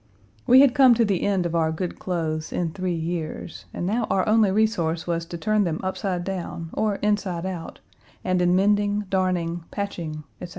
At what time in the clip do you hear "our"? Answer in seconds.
1.53-1.71, 4.09-4.27